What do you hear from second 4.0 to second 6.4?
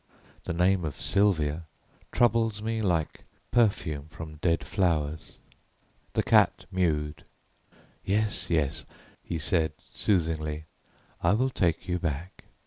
from dead flowers." The